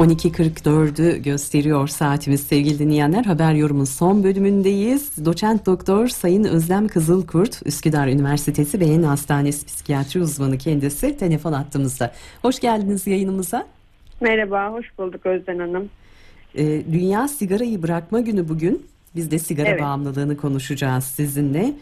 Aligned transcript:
12.44'ü 0.00 1.22
gösteriyor 1.22 1.88
saatimiz 1.88 2.40
sevgili 2.40 2.78
dinleyenler. 2.78 3.24
Haber 3.24 3.54
yorumun 3.54 3.84
son 3.84 4.24
bölümündeyiz. 4.24 5.24
Doçent 5.24 5.66
Doktor 5.66 6.08
Sayın 6.08 6.44
Özlem 6.44 6.88
Kızılkurt, 6.88 7.60
Üsküdar 7.64 8.08
Üniversitesi 8.08 8.80
Beyin 8.80 9.02
Hastanesi 9.02 9.66
Psikiyatri 9.66 10.20
uzmanı 10.20 10.58
kendisi 10.58 11.16
telefon 11.16 11.52
attığımızda. 11.52 12.12
Hoş 12.42 12.60
geldiniz 12.60 13.06
yayınımıza. 13.06 13.66
Merhaba, 14.20 14.72
hoş 14.72 14.98
bulduk 14.98 15.26
Özden 15.26 15.58
Hanım. 15.58 15.88
Ee, 16.54 16.82
Dünya 16.92 17.28
Sigarayı 17.28 17.82
Bırakma 17.82 18.20
Günü 18.20 18.48
bugün. 18.48 18.86
Biz 19.16 19.30
de 19.30 19.38
sigara 19.38 19.68
evet. 19.68 19.82
bağımlılığını 19.82 20.36
konuşacağız 20.36 21.04
sizinle. 21.04 21.72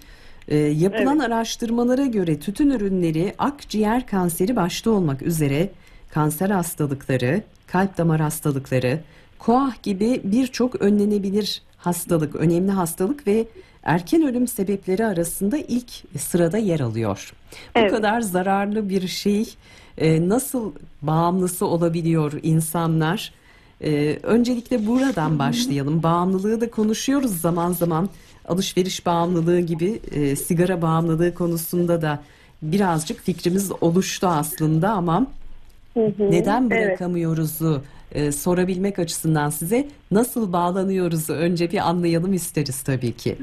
Ee, 0.48 0.57
yapılan 0.57 1.19
evet. 1.19 1.29
araştırmalara 1.29 2.07
göre 2.07 2.41
tütün 2.41 2.71
ürünleri 2.71 3.35
akciğer 3.39 4.07
kanseri 4.07 4.57
başta 4.57 4.91
olmak 4.91 5.23
üzere 5.23 5.71
kanser 6.11 6.50
hastalıkları, 6.50 7.43
kalp 7.67 7.98
damar 7.98 8.21
hastalıkları, 8.21 9.00
koah 9.39 9.82
gibi 9.82 10.21
birçok 10.25 10.82
önlenebilir 10.82 11.62
hastalık, 11.76 12.34
önemli 12.36 12.71
hastalık 12.71 13.26
ve 13.26 13.46
erken 13.82 14.22
ölüm 14.22 14.48
sebepleri 14.48 15.07
arasında 15.07 15.58
ilk 15.58 15.90
sırada 16.18 16.58
yer 16.58 16.81
alıyor. 16.81 17.32
Evet. 17.75 17.93
Bu 17.93 17.96
kadar 17.96 18.21
zararlı 18.21 18.89
bir 18.89 19.08
şey 19.08 19.54
e, 19.98 20.29
nasıl 20.29 20.72
bağımlısı 21.03 21.67
olabiliyor 21.67 22.32
insanlar? 22.43 23.32
E, 23.81 24.18
öncelikle 24.22 24.86
buradan 24.86 25.39
başlayalım. 25.39 26.03
Bağımlılığı 26.03 26.61
da 26.61 26.70
konuşuyoruz 26.70 27.40
zaman 27.40 27.72
zaman. 27.72 28.09
Alışveriş 28.48 29.06
bağımlılığı 29.06 29.61
gibi 29.61 30.00
e, 30.11 30.36
sigara 30.36 30.82
bağımlılığı 30.82 31.34
konusunda 31.34 32.03
da 32.03 32.22
birazcık 32.62 33.20
fikrimiz 33.20 33.72
oluştu 33.81 34.27
aslında 34.27 34.91
ama 34.91 35.27
neden 36.19 36.70
bırakamıyoruzu 36.70 37.83
evet. 38.12 38.34
sorabilmek 38.34 38.98
açısından 38.98 39.50
size 39.50 39.89
nasıl 40.11 40.53
bağlanıyoruzu 40.53 41.33
önce 41.33 41.70
bir 41.70 41.89
anlayalım 41.89 42.33
isteriz 42.33 42.83
tabii 42.83 43.12
ki. 43.12 43.36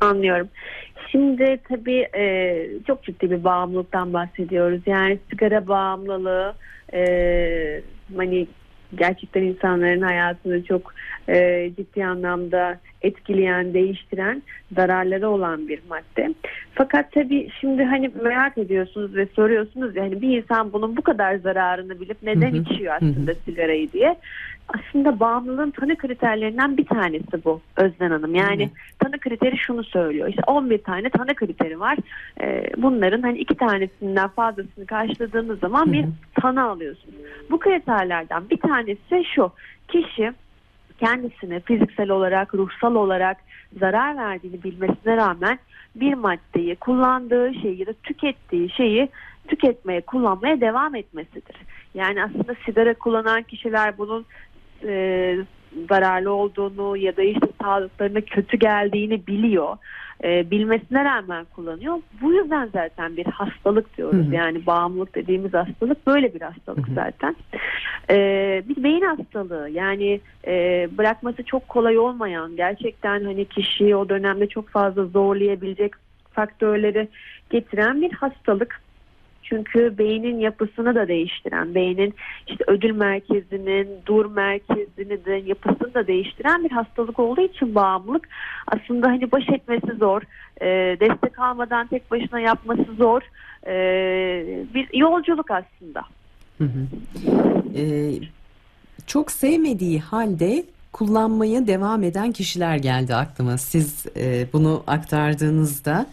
Anlıyorum. 0.00 0.48
Şimdi 1.10 1.60
tabii 1.68 2.08
e, 2.16 2.56
çok 2.86 3.04
ciddi 3.04 3.30
bir 3.30 3.44
bağımlılıktan 3.44 4.12
bahsediyoruz. 4.12 4.80
Yani 4.86 5.18
sigara 5.30 5.68
bağımlılığı 5.68 6.54
e, 6.94 7.02
hani 8.16 8.46
gerçekten 8.94 9.42
insanların 9.42 10.02
hayatını 10.02 10.64
çok 10.64 10.94
e, 11.28 11.70
ciddi 11.76 12.06
anlamda 12.06 12.78
etkileyen, 13.02 13.74
değiştiren 13.74 14.42
zararları 14.76 15.28
olan 15.28 15.68
bir 15.68 15.80
madde. 15.88 16.34
Fakat 16.74 17.12
tabii 17.12 17.48
şimdi 17.60 17.84
hani 17.84 18.10
merak 18.22 18.58
ediyorsunuz 18.58 19.16
ve 19.16 19.26
soruyorsunuz 19.26 19.96
yani 19.96 20.22
bir 20.22 20.38
insan 20.38 20.72
bunun 20.72 20.96
bu 20.96 21.02
kadar 21.02 21.36
zararını 21.36 22.00
bilip 22.00 22.16
neden 22.22 22.54
içiyor 22.54 22.94
aslında 22.94 23.34
sigarayı 23.34 23.92
diye. 23.92 24.16
Aslında 24.78 25.20
bağımlılığın 25.20 25.70
tanı 25.70 25.96
kriterlerinden 25.96 26.76
bir 26.76 26.86
tanesi 26.86 27.44
bu 27.44 27.60
Özden 27.76 28.10
Hanım. 28.10 28.34
Yani 28.34 28.70
tanı 28.98 29.18
kriteri 29.18 29.58
şunu 29.58 29.84
söylüyor. 29.84 30.28
İşte 30.28 30.42
11 30.46 30.78
tane 30.78 31.10
tanı 31.10 31.34
kriteri 31.34 31.80
var. 31.80 31.98
Ee, 32.40 32.70
bunların 32.76 33.22
hani 33.22 33.38
iki 33.38 33.54
tanesinden 33.54 34.28
fazlasını 34.28 34.86
karşıladığınız 34.86 35.58
zaman 35.58 35.92
bir 35.92 36.04
tanı 36.40 36.62
alıyorsunuz. 36.62 37.14
Bu 37.50 37.58
kriterlerden 37.58 38.50
bir 38.50 38.56
tanesi 38.56 39.24
şu. 39.34 39.52
Kişi 39.88 40.32
kendisine 40.98 41.60
fiziksel 41.60 42.10
olarak, 42.10 42.54
ruhsal 42.54 42.94
olarak 42.94 43.36
zarar 43.80 44.16
verdiğini 44.16 44.62
bilmesine 44.62 45.16
rağmen 45.16 45.58
bir 45.94 46.14
maddeyi 46.14 46.76
kullandığı 46.76 47.54
şeyi 47.54 47.80
ya 47.80 47.86
da 47.86 47.92
tükettiği 47.92 48.70
şeyi 48.70 49.08
tüketmeye, 49.48 50.00
kullanmaya 50.00 50.60
devam 50.60 50.94
etmesidir. 50.94 51.56
Yani 51.94 52.24
aslında 52.24 52.54
sigara 52.66 52.94
kullanan 52.94 53.42
kişiler 53.42 53.98
bunun 53.98 54.26
e, 54.86 55.36
zararlı 55.88 56.32
olduğunu 56.32 56.96
ya 56.96 57.16
da 57.16 57.22
işte 57.22 57.46
sağlıklarına 57.62 58.20
kötü 58.20 58.56
geldiğini 58.56 59.26
biliyor. 59.26 59.76
E, 60.24 60.50
bilmesine 60.50 61.04
rağmen 61.04 61.46
kullanıyor. 61.54 61.98
Bu 62.22 62.32
yüzden 62.32 62.68
zaten 62.72 63.16
bir 63.16 63.26
hastalık 63.26 63.96
diyoruz. 63.96 64.26
Hı 64.26 64.30
hı. 64.30 64.34
Yani 64.34 64.66
bağımlılık 64.66 65.14
dediğimiz 65.14 65.54
hastalık 65.54 66.06
böyle 66.06 66.34
bir 66.34 66.40
hastalık 66.40 66.86
hı 66.88 66.90
hı. 66.90 66.94
zaten. 66.94 67.36
E, 68.10 68.16
bir 68.68 68.82
beyin 68.82 69.00
hastalığı 69.00 69.68
yani 69.70 70.20
e, 70.46 70.88
bırakması 70.98 71.42
çok 71.42 71.68
kolay 71.68 71.98
olmayan 71.98 72.56
gerçekten 72.56 73.24
hani 73.24 73.44
kişiyi 73.44 73.96
o 73.96 74.08
dönemde 74.08 74.46
çok 74.46 74.68
fazla 74.68 75.04
zorlayabilecek 75.04 75.92
faktörleri 76.32 77.08
getiren 77.50 78.02
bir 78.02 78.12
hastalık. 78.12 78.80
Çünkü 79.52 79.98
beynin 79.98 80.38
yapısını 80.38 80.94
da 80.94 81.08
değiştiren, 81.08 81.74
beynin 81.74 82.14
işte 82.46 82.64
ödül 82.66 82.90
merkezinin, 82.90 83.88
dur 84.06 84.26
merkezini 84.26 85.24
de 85.24 85.42
yapısını 85.46 85.94
da 85.94 86.06
değiştiren 86.06 86.64
bir 86.64 86.70
hastalık 86.70 87.18
olduğu 87.18 87.40
için 87.40 87.74
bağımlılık 87.74 88.28
aslında 88.66 89.08
hani 89.08 89.32
baş 89.32 89.48
etmesi 89.48 89.96
zor, 89.98 90.22
e, 90.60 90.66
destek 91.00 91.38
almadan 91.38 91.86
tek 91.86 92.10
başına 92.10 92.40
yapması 92.40 92.94
zor 92.98 93.20
e, 93.66 93.74
bir 94.74 94.88
yolculuk 94.94 95.50
aslında. 95.50 96.02
Hı 96.58 96.64
hı. 96.64 96.86
Ee, 97.76 98.12
çok 99.06 99.30
sevmediği 99.30 100.00
halde 100.00 100.64
kullanmaya 100.92 101.66
devam 101.66 102.02
eden 102.02 102.32
kişiler 102.32 102.76
geldi 102.76 103.14
aklıma. 103.14 103.58
Siz 103.58 104.06
e, 104.16 104.46
bunu 104.52 104.82
aktardığınızda 104.86 106.06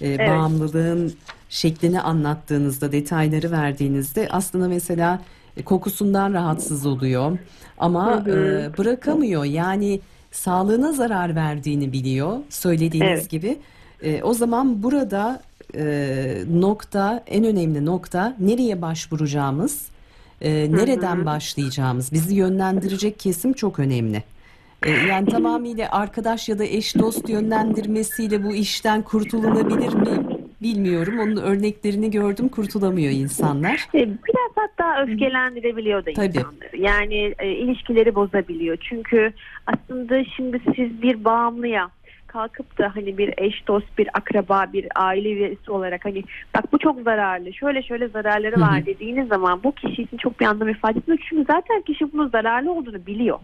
e, 0.00 0.08
evet. 0.08 0.28
bağımlılığın 0.28 1.14
şeklini 1.48 2.00
anlattığınızda, 2.00 2.92
detayları 2.92 3.50
verdiğinizde 3.50 4.28
aslında 4.30 4.68
mesela 4.68 5.22
e, 5.56 5.62
kokusundan 5.62 6.32
rahatsız 6.34 6.86
oluyor 6.86 7.38
ama 7.78 8.24
e, 8.26 8.32
bırakamıyor. 8.78 9.44
Yani 9.44 10.00
sağlığına 10.30 10.92
zarar 10.92 11.34
verdiğini 11.34 11.92
biliyor 11.92 12.38
söylediğiniz 12.50 13.20
evet. 13.20 13.30
gibi. 13.30 13.58
E, 14.02 14.22
o 14.22 14.34
zaman 14.34 14.82
burada 14.82 15.42
e, 15.74 16.44
nokta 16.50 17.24
en 17.26 17.44
önemli 17.44 17.86
nokta 17.86 18.36
nereye 18.40 18.82
başvuracağımız, 18.82 19.86
e, 20.40 20.72
nereden 20.72 21.26
başlayacağımız 21.26 22.12
bizi 22.12 22.34
yönlendirecek 22.34 23.18
kesim 23.18 23.52
çok 23.52 23.78
önemli. 23.78 24.22
E, 24.82 24.90
yani 24.90 25.28
tamamıyla 25.28 25.88
arkadaş 25.90 26.48
ya 26.48 26.58
da 26.58 26.64
eş 26.64 26.94
dost 26.94 27.28
yönlendirmesiyle 27.28 28.44
bu 28.44 28.54
işten 28.54 29.02
kurtulunabilir 29.02 29.94
mi? 29.94 30.35
Bilmiyorum. 30.62 31.18
Onun 31.18 31.36
örneklerini 31.36 32.10
gördüm 32.10 32.48
kurtulamıyor 32.48 33.12
insanlar. 33.12 33.88
E, 33.94 33.98
biraz 33.98 34.50
hatta 34.54 35.02
öfkelendirebiliyor 35.02 36.06
da 36.06 36.12
Tabii. 36.12 36.26
insanları. 36.26 36.76
Yani 36.78 37.34
e, 37.38 37.48
ilişkileri 37.50 38.14
bozabiliyor. 38.14 38.76
Çünkü 38.80 39.32
aslında 39.66 40.24
şimdi 40.24 40.60
siz 40.76 41.02
bir 41.02 41.24
bağımlıya 41.24 41.90
kalkıp 42.26 42.78
da 42.78 42.92
hani 42.94 43.18
bir 43.18 43.34
eş 43.38 43.68
dost 43.68 43.98
bir 43.98 44.08
akraba 44.14 44.66
bir 44.72 44.86
aile 44.94 45.32
üyesi 45.32 45.70
olarak 45.70 46.04
hani 46.04 46.24
bak 46.54 46.72
bu 46.72 46.78
çok 46.78 47.00
zararlı 47.00 47.52
şöyle 47.52 47.82
şöyle 47.82 48.08
zararları 48.08 48.60
var 48.60 48.86
dediğiniz 48.86 49.28
zaman 49.28 49.62
bu 49.64 49.72
kişi 49.72 50.02
için 50.02 50.16
çok 50.16 50.40
bir 50.40 50.46
anlam 50.46 50.68
ifade 50.68 50.98
etmiyor. 50.98 51.20
Çünkü 51.28 51.44
zaten 51.52 51.82
kişi 51.82 52.12
bunun 52.12 52.28
zararlı 52.28 52.72
olduğunu 52.72 53.06
biliyor. 53.06 53.38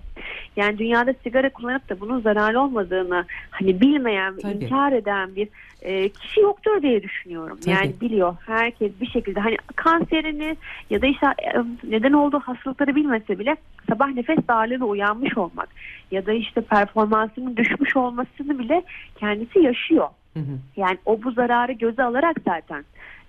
Yani 0.56 0.78
dünyada 0.78 1.14
sigara 1.22 1.50
kullanıp 1.50 1.88
da 1.88 2.00
bunun 2.00 2.20
zararlı 2.20 2.62
olmadığını 2.62 3.24
hani 3.50 3.80
bilmeyen 3.80 4.36
ve 4.36 4.52
inkar 4.52 4.92
eden 4.92 5.36
bir 5.36 5.48
e, 5.82 6.08
kişi 6.08 6.40
yoktur 6.40 6.82
diye 6.82 7.02
düşünüyorum. 7.02 7.58
Tabii. 7.60 7.70
Yani 7.70 7.92
biliyor 8.00 8.36
herkes 8.46 8.92
bir 9.00 9.06
şekilde 9.06 9.40
hani 9.40 9.56
kanserini 9.76 10.56
ya 10.90 11.02
da 11.02 11.06
işte 11.06 11.26
e, 11.26 11.62
neden 11.84 12.12
olduğu 12.12 12.40
hastalıkları 12.40 12.94
bilmese 12.94 13.38
bile 13.38 13.56
sabah 13.88 14.08
nefes 14.08 14.38
darlığına 14.48 14.86
uyanmış 14.86 15.38
olmak 15.38 15.68
ya 16.10 16.26
da 16.26 16.32
işte 16.32 16.60
performansının 16.60 17.56
düşmüş 17.56 17.96
olmasını 17.96 18.58
bile 18.58 18.82
kendisi 19.16 19.58
yaşıyor. 19.58 20.08
Hı 20.34 20.40
hı. 20.40 20.58
Yani 20.76 20.98
o 21.04 21.22
bu 21.22 21.30
zararı 21.30 21.72
göze 21.72 22.02
alarak 22.02 22.36
zaten 22.44 22.84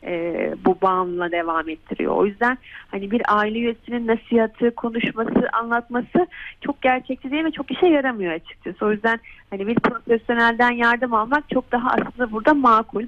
e, 0.05 0.53
bu 0.65 0.77
bağımlılığa 0.81 1.31
devam 1.31 1.69
ettiriyor. 1.69 2.15
O 2.15 2.25
yüzden 2.25 2.57
hani 2.91 3.11
bir 3.11 3.21
aile 3.27 3.59
üyesinin 3.59 4.07
nasihatı, 4.07 4.71
konuşması, 4.75 5.49
anlatması 5.53 6.27
çok 6.61 6.81
gerçekçi 6.81 7.31
değil 7.31 7.43
ve 7.43 7.51
çok 7.51 7.71
işe 7.71 7.87
yaramıyor 7.87 8.33
açıkçası. 8.33 8.85
O 8.85 8.91
yüzden 8.91 9.19
hani 9.49 9.67
bir 9.67 9.75
profesyonelden 9.75 10.71
yardım 10.71 11.13
almak 11.13 11.49
çok 11.49 11.71
daha 11.71 11.89
aslında 11.89 12.31
burada 12.31 12.53
makul. 12.53 13.03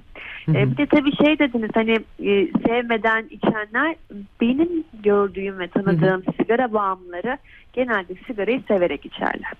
Hı 0.46 0.52
hı. 0.52 0.58
E, 0.58 0.72
bir 0.72 0.78
de 0.78 0.86
tabii 0.86 1.16
şey 1.16 1.40
dediniz 1.40 1.72
hani 1.74 1.92
e, 2.20 2.48
sevmeden 2.68 3.26
içenler 3.30 3.96
benim 4.42 4.84
gördüğüm 5.04 5.60
ve 5.60 5.68
tanıdığım 5.68 6.24
hı. 6.26 6.32
sigara 6.38 6.74
bağımlıları 6.74 7.38
genelde 7.76 8.14
sigarayı 8.28 8.62
severek 8.68 9.06
içerler. 9.06 9.54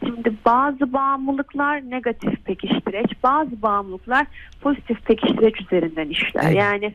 Şimdi 0.00 0.32
bazı 0.44 0.92
bağımlılıklar 0.92 1.90
negatif 1.90 2.44
pekiştireç, 2.44 3.10
bazı 3.22 3.62
bağımlılıklar 3.62 4.26
pozitif 4.60 5.04
pekiştireç 5.04 5.60
üzerinden 5.60 6.08
işler. 6.08 6.44
Evet. 6.44 6.56
Yani 6.56 6.94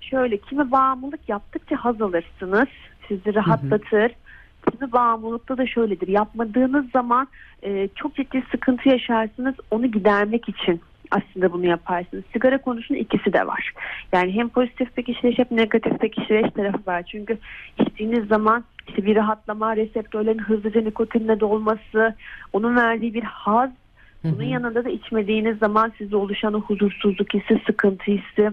şöyle 0.00 0.36
kimi 0.38 0.72
bağımlılık 0.72 1.28
yaptıkça 1.28 1.76
haz 1.76 2.02
alırsınız, 2.02 2.68
sizi 3.08 3.34
rahatlatır. 3.34 4.00
Hı 4.00 4.04
hı. 4.04 4.70
Kimi 4.70 4.92
bağımlılıkta 4.92 5.58
da 5.58 5.66
şöyledir. 5.66 6.08
Yapmadığınız 6.08 6.90
zaman 6.90 7.28
e, 7.62 7.88
çok 7.94 8.14
ciddi 8.14 8.42
sıkıntı 8.50 8.88
yaşarsınız. 8.88 9.54
Onu 9.70 9.86
gidermek 9.86 10.48
için 10.48 10.80
aslında 11.10 11.52
bunu 11.52 11.66
yaparsınız. 11.66 12.24
Sigara 12.32 12.58
konusunun 12.58 12.98
ikisi 12.98 13.32
de 13.32 13.46
var. 13.46 13.72
Yani 14.12 14.32
hem 14.32 14.48
pozitif 14.48 14.96
pekişleyiş 14.96 15.38
hem 15.38 15.46
negatif 15.50 15.98
pekişleyiş 15.98 16.52
tarafı 16.52 16.86
var. 16.86 17.02
Çünkü 17.02 17.38
içtiğiniz 17.80 18.28
zaman 18.28 18.64
işte 18.88 19.04
bir 19.06 19.16
rahatlama, 19.16 19.76
reseptörlerin 19.76 20.38
hızlıca 20.38 20.80
nikotinle 20.80 21.40
dolması, 21.40 22.14
onun 22.52 22.76
verdiği 22.76 23.14
bir 23.14 23.22
haz. 23.22 23.70
Bunun 24.24 24.42
yanında 24.42 24.84
da 24.84 24.90
içmediğiniz 24.90 25.58
zaman 25.58 25.92
sizde 25.98 26.16
oluşan 26.16 26.54
o 26.54 26.60
huzursuzluk 26.60 27.34
hissi, 27.34 27.60
sıkıntı 27.66 28.04
hissi, 28.04 28.50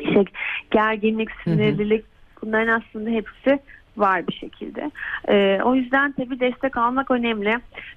işte 0.00 0.24
gerginlik, 0.70 1.28
sinirlilik 1.44 2.04
bunların 2.42 2.80
aslında 2.80 3.10
hepsi 3.10 3.58
var 3.98 4.26
bir 4.26 4.34
şekilde. 4.34 4.90
Ee, 5.28 5.60
o 5.64 5.74
yüzden 5.74 6.12
tabii 6.12 6.40
destek 6.40 6.76
almak 6.76 7.10
önemli. 7.10 7.54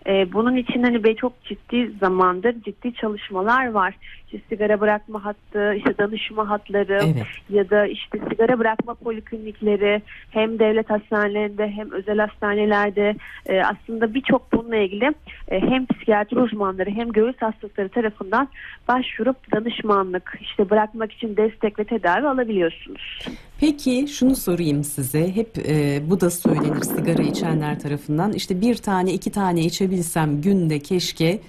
Ee, 0.07 0.33
bunun 0.33 0.55
için 0.55 0.83
hani 0.83 1.15
çok 1.15 1.43
ciddi 1.43 1.91
zamandır 1.99 2.55
ciddi 2.61 2.93
çalışmalar 2.93 3.71
var. 3.71 3.93
İşte 4.25 4.39
sigara 4.49 4.79
bırakma 4.79 5.25
hattı, 5.25 5.73
işte 5.73 5.97
danışma 5.97 6.49
hatları 6.49 6.99
Evet. 7.03 7.25
ya 7.49 7.69
da 7.69 7.87
işte 7.87 8.19
sigara 8.29 8.59
bırakma 8.59 8.93
poliklinikleri 8.93 10.01
hem 10.31 10.59
devlet 10.59 10.89
hastanelerinde 10.89 11.67
hem 11.67 11.91
özel 11.91 12.19
hastanelerde 12.19 13.15
e, 13.45 13.61
aslında 13.61 14.13
birçok 14.13 14.51
bununla 14.53 14.75
ilgili 14.75 15.13
e, 15.47 15.61
hem 15.61 15.85
psikiyatri 15.85 16.39
uzmanları 16.39 16.89
hem 16.89 17.11
göğüs 17.11 17.37
hastalıkları 17.39 17.89
tarafından 17.89 18.47
başvurup 18.87 19.51
danışmanlık 19.55 20.37
işte 20.41 20.69
bırakmak 20.69 21.11
için 21.11 21.37
destek 21.37 21.79
ve 21.79 21.83
tedavi 21.83 22.27
alabiliyorsunuz. 22.27 23.27
Peki 23.59 24.06
şunu 24.07 24.35
sorayım 24.35 24.83
size. 24.83 25.35
Hep 25.35 25.57
e, 25.67 26.01
bu 26.09 26.21
da 26.21 26.29
söylenir 26.29 26.81
sigara 26.81 27.21
içenler 27.21 27.79
tarafından. 27.79 28.33
İşte 28.33 28.61
bir 28.61 28.75
tane 28.75 29.13
iki 29.13 29.31
tane 29.31 29.61
içebilsem 29.61 30.41
günde 30.41 30.79
keşke. 30.79 31.39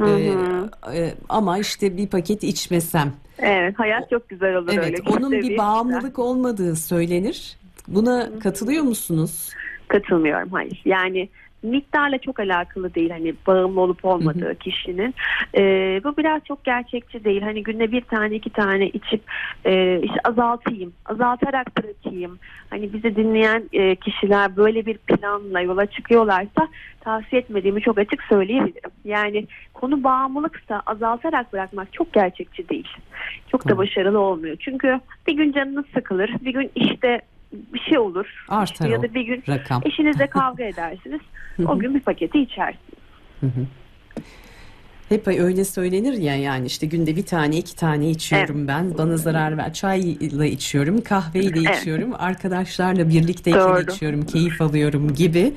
Hı 0.00 0.06
E, 0.06 0.32
hı. 0.32 0.70
e, 0.94 1.14
ama 1.28 1.58
işte 1.58 1.96
bir 1.96 2.06
paket 2.06 2.42
içmesem. 2.42 3.12
Evet 3.38 3.78
hayat 3.78 4.10
çok 4.10 4.28
güzel 4.28 4.54
olur 4.56 4.68
öyle. 4.68 4.80
Evet, 4.82 5.00
onun 5.10 5.30
Günde 5.30 5.48
bir 5.48 5.58
bağımlılık 5.58 6.18
olmadığı 6.18 6.76
söylenir. 6.76 7.56
Buna 7.88 8.38
katılıyor 8.42 8.82
musunuz? 8.82 9.48
Katılmıyorum 9.88 10.48
hayır. 10.52 10.82
Yani 10.84 11.28
miktarla 11.62 12.18
çok 12.18 12.40
alakalı 12.40 12.94
değil 12.94 13.10
hani 13.10 13.34
bağımlı 13.46 13.80
olup 13.80 14.04
olmadığı 14.04 14.58
kişinin. 14.58 15.14
Ee, 15.54 16.00
bu 16.04 16.16
biraz 16.16 16.44
çok 16.44 16.64
gerçekçi 16.64 17.24
değil. 17.24 17.42
Hani 17.42 17.62
günde 17.62 17.92
bir 17.92 18.00
tane 18.00 18.34
iki 18.34 18.50
tane 18.50 18.88
içip 18.88 19.22
e, 19.64 20.00
işte 20.02 20.18
azaltayım, 20.24 20.92
azaltarak 21.06 21.76
bırakayım. 21.76 22.38
Hani 22.70 22.92
bizi 22.92 23.16
dinleyen 23.16 23.68
e, 23.72 23.96
kişiler 23.96 24.56
böyle 24.56 24.86
bir 24.86 24.98
planla 24.98 25.60
yola 25.60 25.86
çıkıyorlarsa 25.86 26.68
tavsiye 27.00 27.40
etmediğimi 27.40 27.80
çok 27.80 27.98
açık 27.98 28.22
söyleyebilirim. 28.22 28.90
Yani 29.04 29.46
konu 29.74 30.04
bağımlılıksa 30.04 30.82
azaltarak 30.86 31.52
bırakmak 31.52 31.92
çok 31.92 32.12
gerçekçi 32.12 32.68
değil. 32.68 32.88
Çok 33.48 33.68
da 33.68 33.78
başarılı 33.78 34.18
olmuyor. 34.18 34.56
Çünkü 34.60 35.00
bir 35.26 35.36
gün 35.36 35.52
canınız 35.52 35.84
sıkılır, 35.94 36.30
bir 36.40 36.52
gün 36.52 36.70
işte 36.74 37.20
bir 37.52 37.80
şey 37.80 37.98
olur. 37.98 38.26
Artar 38.48 38.88
ya 38.88 38.98
o 38.98 39.02
da 39.02 39.14
bir 39.14 39.22
gün 39.22 39.44
rakam. 39.48 39.82
Eşinizle 39.84 40.26
kavga 40.30 40.64
edersiniz. 40.64 41.20
O 41.66 41.78
gün 41.78 41.94
bir 41.94 42.00
paketi 42.00 42.38
içersiniz. 42.40 43.68
Hep 45.08 45.28
öyle 45.28 45.64
söylenir 45.64 46.12
ya 46.12 46.36
yani 46.36 46.66
işte 46.66 46.86
günde 46.86 47.16
bir 47.16 47.26
tane 47.26 47.56
iki 47.58 47.76
tane 47.76 48.10
içiyorum 48.10 48.68
ben 48.68 48.98
bana 48.98 49.16
zarar 49.16 49.56
ver 49.56 49.72
çayla 49.72 50.44
içiyorum 50.44 51.00
kahveyle 51.00 51.60
Evet. 51.60 51.78
içiyorum 51.78 52.14
arkadaşlarla 52.18 53.08
birlikteyken 53.08 53.92
içiyorum 53.92 54.26
keyif 54.26 54.62
alıyorum 54.62 55.14
gibi 55.14 55.52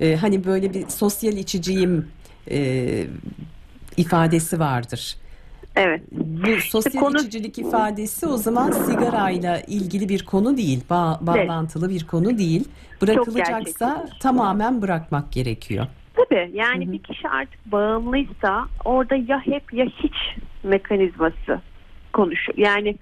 Ee, 0.00 0.16
hani 0.16 0.44
böyle 0.44 0.74
bir 0.74 0.88
sosyal 0.88 1.32
içiciyim 1.32 2.08
e, 2.50 3.06
ifadesi 3.96 4.58
vardır. 4.58 5.16
Evet. 5.76 6.00
Bu 6.12 6.60
sosyal 6.60 7.02
konu- 7.02 7.18
içicilik 7.18 7.58
ifadesi 7.58 8.26
o 8.26 8.36
zaman 8.36 8.70
sigarayla 8.70 9.60
ilgili 9.60 10.08
bir 10.08 10.24
konu 10.24 10.56
değil, 10.56 10.80
ba- 10.90 11.26
bağlantılı 11.26 11.90
bir 11.90 12.06
konu 12.06 12.38
değil. 12.38 12.68
Bırakılacaksa 13.02 14.08
tamamen 14.20 14.82
bırakmak 14.82 15.32
gerekiyor. 15.32 15.86
Tabii 16.14 16.50
yani 16.54 16.84
Hı 16.84 16.88
hı. 16.88 16.92
bir 16.92 16.98
kişi 16.98 17.28
artık 17.28 17.72
bağımlıysa 17.72 18.64
orada 18.84 19.14
ya 19.14 19.40
hep 19.46 19.72
ya 19.72 19.84
hiç 19.86 20.14
mekanizması 20.62 21.60
konuşuyor. 22.12 22.58
Yani 22.58 22.96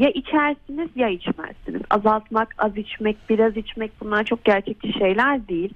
ya 0.00 0.10
içersiniz 0.10 0.88
ya 0.96 1.08
içmezsiniz. 1.08 1.82
Azaltmak, 1.90 2.54
az 2.58 2.76
içmek, 2.76 3.16
biraz 3.28 3.56
içmek 3.56 3.92
bunlar 4.00 4.24
çok 4.24 4.44
gerçekçi 4.44 4.92
şeyler 4.92 5.48
değil. 5.48 5.74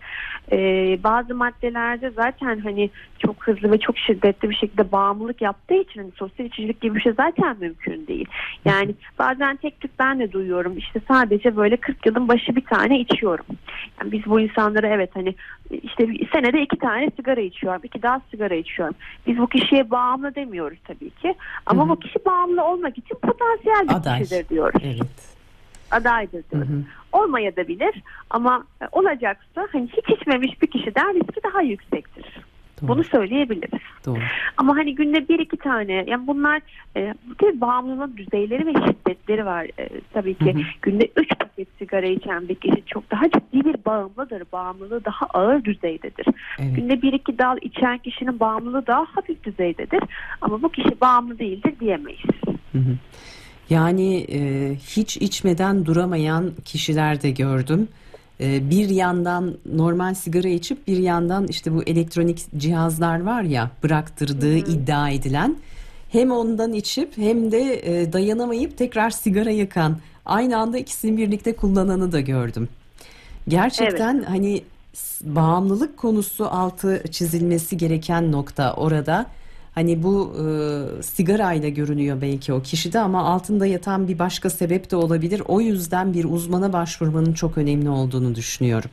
Ee, 0.53 0.99
bazı 1.05 1.35
maddelerde 1.35 2.11
zaten 2.11 2.59
hani 2.59 2.91
çok 3.19 3.47
hızlı 3.47 3.73
ve 3.73 3.79
çok 3.79 3.99
şiddetli 3.99 4.51
bir 4.51 4.55
şekilde 4.55 4.93
bağımlılık 4.93 5.43
yaptığı 5.43 5.75
için 5.75 6.01
hani 6.01 6.11
sosyal 6.17 6.47
içicilik 6.47 6.81
gibi 6.81 6.95
bir 6.95 7.01
şey 7.01 7.13
zaten 7.13 7.57
mümkün 7.61 8.07
değil. 8.07 8.27
Yani 8.65 8.95
bazen 9.19 9.57
tek 9.57 9.81
tük 9.81 9.99
ben 9.99 10.19
de 10.19 10.33
duyuyorum 10.33 10.79
işte 10.79 11.01
sadece 11.09 11.57
böyle 11.57 11.77
40 11.77 12.07
yılın 12.07 12.29
başı 12.29 12.57
bir 12.57 12.65
tane 12.65 13.01
içiyorum. 13.01 13.47
Yani 14.01 14.13
biz 14.13 14.27
bu 14.27 14.41
insanlara 14.41 14.89
evet 14.89 15.11
hani 15.15 15.35
işte 15.71 16.09
senede 16.33 16.63
iki 16.63 16.77
tane 16.77 17.11
sigara 17.17 17.41
içiyorum, 17.41 17.81
iki 17.85 18.03
daha 18.03 18.21
sigara 18.31 18.55
içiyorum. 18.55 18.95
Biz 19.27 19.39
bu 19.39 19.47
kişiye 19.47 19.91
bağımlı 19.91 20.35
demiyoruz 20.35 20.79
tabii 20.85 21.11
ki. 21.11 21.35
Ama 21.67 21.83
Hı 21.83 21.87
hı. 21.87 21.91
bu 21.91 22.01
kişi 22.01 22.25
bağımlı 22.25 22.65
olmak 22.65 22.99
için 22.99 23.17
potansiyel 23.23 23.89
bir 23.89 23.95
Aday. 23.95 24.14
Kişidir 24.19 24.49
diyoruz. 24.49 24.81
Evet. 24.85 25.35
Adaydır 25.91 26.39
Hı 26.39 26.51
diyoruz. 26.53 26.69
hı. 26.69 26.83
Olmayabilir 27.13 28.03
ama 28.31 28.65
e, 28.83 28.85
olacaksa 28.93 29.69
hani 29.73 29.89
hiç 29.97 30.19
içmemiş 30.21 30.63
bir 30.63 30.67
kişiden 30.67 31.15
riski 31.15 31.41
daha 31.53 31.63
yüksektir. 31.63 32.25
Doğru. 32.83 32.89
Bunu 32.89 33.05
söyleyebiliriz. 33.05 33.81
Doğru. 34.07 34.19
Ama 34.57 34.77
hani 34.77 34.95
günde 34.95 35.29
bir 35.29 35.39
iki 35.39 35.57
tane 35.57 35.93
yani 36.07 36.27
bunlar 36.27 36.63
e, 36.97 37.15
bir 37.43 37.61
bağımlılığın 37.61 38.17
düzeyleri 38.17 38.67
ve 38.67 38.73
şiddetleri 38.73 39.47
var. 39.47 39.67
E, 39.79 39.89
tabii 40.13 40.35
ki 40.35 40.55
Hı 40.55 40.59
hı. 40.59 40.63
günde 40.83 41.09
üç 41.17 41.29
paket 41.39 41.69
sigara 41.79 42.07
içen 42.07 42.49
bir 42.49 42.55
kişi 42.55 42.83
çok 42.87 43.11
daha 43.11 43.25
ciddi 43.31 43.65
bir 43.65 43.77
bağımlıdır. 43.87 44.43
Bağımlılığı 44.53 45.05
daha 45.05 45.27
ağır 45.27 45.65
düzeydedir. 45.65 46.27
Evet. 46.59 46.77
Günde 46.77 47.03
bir 47.03 47.13
iki 47.13 47.39
dal 47.39 47.57
içen 47.63 47.99
kişinin 47.99 48.41
bağımlılığı 48.41 48.87
daha 48.87 49.05
hafif 49.15 49.45
düzeydedir. 49.45 50.01
Ama 50.41 50.63
bu 50.63 50.69
kişi 50.69 51.01
bağımlı 51.01 51.39
değildir 51.39 51.75
diyemeyiz. 51.81 52.25
Hı 52.73 52.79
hı. 52.79 52.97
Yani 53.71 54.27
e, 54.33 54.75
hiç 54.89 55.17
içmeden 55.17 55.87
duramayan 55.87 56.51
kişiler 56.65 57.23
de 57.23 57.31
gördüm. 57.31 57.89
E, 58.41 58.71
bir 58.71 58.89
yandan 58.89 59.55
normal 59.75 60.15
sigara 60.15 60.49
içip 60.49 60.87
bir 60.87 60.97
yandan 60.99 61.47
işte 61.49 61.75
bu 61.75 61.83
elektronik 61.83 62.39
cihazlar 62.59 63.21
var 63.23 63.43
ya 63.43 63.71
bıraktırdığı 63.83 64.57
iddia 64.57 65.11
edilen 65.11 65.57
hem 66.13 66.31
ondan 66.31 66.73
içip 66.73 67.19
hem 67.19 67.53
de 67.53 67.61
e, 68.03 68.13
dayanamayıp 68.13 68.79
tekrar 68.79 69.11
sigara 69.11 69.51
yakan 69.51 69.97
aynı 70.27 70.59
anda 70.59 70.79
ikisini 70.79 71.17
birlikte 71.17 71.57
kullananı 71.57 72.13
da 72.13 72.21
gördüm. 72.21 72.69
Gerçekten 73.49 74.23
hani 74.23 74.63
s- 74.95 75.35
bağımlılık 75.37 75.97
konusu 75.97 76.47
altı 76.47 77.03
çizilmesi 77.11 77.77
gereken 77.77 78.33
nokta 78.33 78.73
orada. 78.75 79.27
Hani 79.75 80.03
bu 80.03 80.37
e, 80.39 81.03
sigarayla 81.03 81.69
görünüyor 81.69 82.21
belki 82.21 82.53
o 82.53 82.63
kişide 82.63 83.01
ama 83.01 83.25
altında 83.25 83.67
yatan 83.67 84.09
bir 84.09 84.19
başka 84.19 84.51
sebep 84.51 84.91
de 84.91 84.97
olabilir. 84.97 85.43
O 85.49 85.61
yüzden 85.61 86.15
bir 86.15 86.25
uzmana 86.25 86.73
başvurmanın 86.73 87.33
çok 87.33 87.59
önemli 87.59 87.89
olduğunu 87.89 88.35
düşünüyorum. 88.35 88.91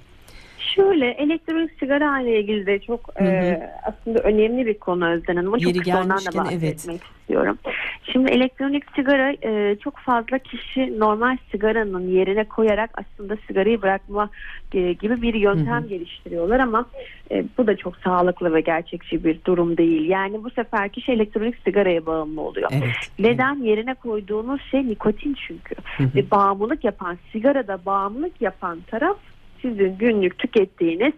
Şöyle 0.76 1.12
elektronik 1.12 1.72
sigara 1.80 2.22
ile 2.22 2.40
ilgili 2.40 2.66
de 2.66 2.80
çok 2.80 3.20
Hı 3.20 3.24
hı. 3.24 3.28
e, 3.28 3.70
aslında 3.84 4.20
önemli 4.20 4.66
bir 4.66 4.80
konu 4.80 5.10
Özden 5.10 5.36
Hanım. 5.36 5.52
Çok 5.52 5.62
Yeri 5.62 5.80
kısa 5.80 6.02
ondan 6.02 6.18
da 6.18 6.30
gelmişken 6.32 6.58
evet. 6.58 7.02
istiyorum. 7.22 7.58
Şimdi 8.04 8.32
elektronik 8.32 8.84
sigara 8.96 9.32
e, 9.44 9.76
çok 9.76 9.98
fazla 9.98 10.40
kişi 10.40 11.00
normal 11.00 11.38
sigaranın 11.52 12.08
yerine 12.08 12.44
koyarak 12.44 12.90
aslında 12.94 13.38
sigarayı 13.48 13.82
bırakma 13.82 14.30
e, 14.74 14.94
gibi 14.94 15.22
bir 15.22 15.34
yöntem 15.34 15.82
Hı 15.82 15.86
hı. 15.86 15.88
geliştiriyorlar 15.88 16.60
ama 16.60 16.86
e, 17.32 17.46
bu 17.58 17.68
da 17.68 17.78
çok 17.78 17.98
sağlıklı 17.98 18.54
ve 18.54 18.62
gerçekçi 18.62 19.24
bir 19.24 19.40
durum 19.46 19.78
değil. 19.78 20.10
Yani 20.10 20.44
bu 20.44 20.50
sefer 20.50 20.90
kişi 20.90 21.12
elektronik 21.12 21.56
sigaraya 21.66 22.06
bağımlı 22.06 22.42
oluyor. 22.42 22.70
Evet. 22.74 22.96
Neden 23.20 23.56
yerine 23.56 23.94
koyduğunuz 23.94 24.62
şey 24.72 24.88
nikotin 24.88 25.34
çünkü. 25.48 25.76
Hı 25.98 26.04
hı. 26.04 26.10
Ve 26.16 26.32
bağımlılık 26.32 26.84
yapan, 26.84 27.18
sigarada 27.32 27.80
bağımlılık 27.86 28.42
yapan 28.42 28.80
taraf 28.88 29.18
sizin 29.62 29.98
günlük 29.98 30.38
tükettiğiniz 30.38 31.14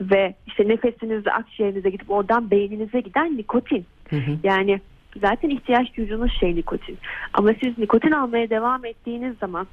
ve 0.00 0.34
işte 0.46 0.68
nefesinizle 0.68 1.32
akciğerinize 1.32 1.90
gidip 1.90 2.10
oradan 2.10 2.50
beyninize 2.50 3.00
giden 3.00 3.36
nikotin. 3.36 3.86
Hı 4.10 4.16
hı. 4.16 4.38
Yani 4.42 4.80
zaten 5.20 5.50
ihtiyaç 5.50 5.96
duyduğunuz 5.96 6.32
şey 6.40 6.56
nikotin. 6.56 6.98
Ama 7.32 7.50
siz 7.62 7.78
nikotin 7.78 8.10
almaya 8.10 8.50
devam 8.50 8.84
ettiğiniz 8.84 9.38
zaman 9.38 9.66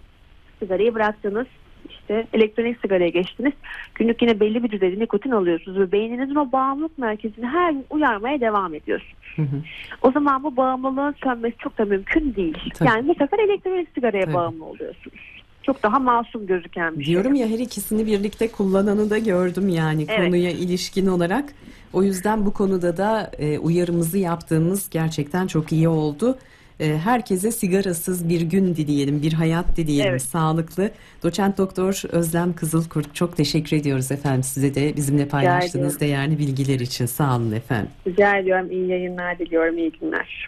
sigarayı 0.60 0.96
bıraktınız, 0.96 1.48
işte 1.90 2.28
elektronik 2.34 2.82
sigaraya 2.82 3.10
geçtiniz. 3.10 3.54
Günlük 3.96 4.22
yine 4.22 4.40
belli 4.40 4.64
bir 4.64 4.72
düzeyde 4.72 5.00
nikotin 5.00 5.32
alıyorsunuz 5.32 5.80
ve 5.80 5.92
beyninizin 5.92 6.36
o 6.36 6.52
bağımlılık 6.52 6.98
merkezini 6.98 7.46
her 7.46 7.72
gün 7.72 7.86
uyarmaya 7.90 8.42
devam 8.42 8.74
ediyorsunuz. 8.74 9.16
Hı 9.36 9.42
hı. 9.42 9.62
O 10.02 10.12
zaman 10.12 10.44
bu 10.44 10.58
bağımlılığın 10.58 11.16
sönmesi 11.24 11.58
çok 11.58 11.78
da 11.78 11.86
mümkün 11.86 12.36
değil. 12.36 12.58
Tabii. 12.74 12.90
Yani 12.90 13.08
bu 13.08 13.16
sefer 13.16 13.40
elektronik 13.40 13.90
sigaraya 13.96 14.24
Tabii. 14.24 14.34
bağımlı 14.34 14.66
oluyorsunuz. 14.66 15.35
Çok 15.66 15.84
daha 15.84 16.00
masum 16.00 16.48
gözüken 16.48 17.00
bir 17.00 17.06
Diyorum 17.06 17.36
şey. 17.36 17.42
ya 17.46 17.50
her 17.54 17.60
ikisini 17.60 18.06
birlikte 18.06 18.48
kullananı 18.52 19.10
da 19.10 19.18
gördüm 19.18 19.70
yani 19.70 20.06
Evet. 20.10 20.26
konuya 20.26 20.52
ilişkin 20.52 21.06
olarak. 21.06 21.46
O 21.94 22.04
yüzden 22.04 22.46
bu 22.46 22.54
konuda 22.54 22.98
da 22.98 23.32
e, 23.40 23.60
uyarımızı 23.60 24.18
yaptığımız 24.18 24.90
gerçekten 24.90 25.48
çok 25.48 25.72
iyi 25.72 25.88
oldu. 25.88 26.38
E, 26.80 26.98
herkese 26.98 27.52
sigarasız 27.52 28.30
bir 28.30 28.42
gün 28.42 28.76
dileyelim, 28.76 29.22
bir 29.22 29.34
hayat 29.34 29.78
dileyelim, 29.78 30.12
Evet. 30.12 30.22
sağlıklı. 30.22 30.92
Doçent 31.24 31.58
Doktor 31.58 32.02
Özlem 32.12 32.54
Kızılkurt 32.54 33.16
çok 33.16 33.38
teşekkür 33.38 33.78
ediyoruz 33.78 34.12
efendim 34.12 34.44
size 34.44 34.76
de 34.76 34.96
bizimle 34.96 35.28
paylaştığınız 35.28 36.00
değerli 36.00 36.40
bilgiler 36.40 36.80
için. 36.80 37.06
Sağ 37.06 37.36
olun 37.38 37.52
efendim. 37.52 37.90
Rica 38.08 38.38
ediyorum. 38.38 38.72
iyi 38.72 38.88
yayınlar 38.88 39.40
diliyorum. 39.40 39.78
iyi 39.78 39.92
günler. 39.92 40.48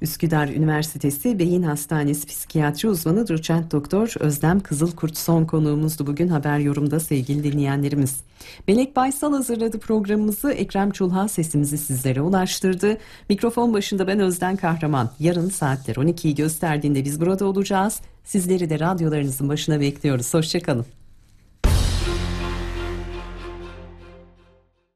Üsküdar 0.00 0.48
Üniversitesi 0.48 1.38
Beyin 1.38 1.62
Hastanesi 1.62 2.26
Psikiyatri 2.26 2.88
Uzmanı 2.88 3.28
Doçent 3.28 3.72
Doktor 3.72 4.14
Özlem 4.20 4.60
Kızılkurt 4.60 5.18
son 5.18 5.44
konuğumuzdu 5.44 6.06
bugün 6.06 6.28
haber 6.28 6.58
yorumda 6.58 7.00
sevgili 7.00 7.44
dinleyenlerimiz. 7.52 8.20
Melek 8.68 8.96
Baysal 8.96 9.32
hazırladı 9.32 9.78
programımızı. 9.78 10.52
Ekrem 10.52 10.90
Çulha 10.90 11.28
sesimizi 11.28 11.78
sizlere 11.78 12.20
ulaştırdı. 12.20 12.98
Mikrofon 13.28 13.74
başında 13.74 14.06
ben 14.06 14.20
Özden 14.20 14.56
Kahraman. 14.56 15.10
Yarın 15.20 15.48
saatler 15.48 15.94
12'yi 15.94 16.34
gösterdiğinde 16.34 17.04
biz 17.04 17.20
burada 17.20 17.44
olacağız. 17.44 18.00
Sizleri 18.24 18.70
de 18.70 18.80
radyolarınızın 18.80 19.48
başına 19.48 19.80
bekliyoruz. 19.80 20.34
Hoşçakalın. 20.34 20.86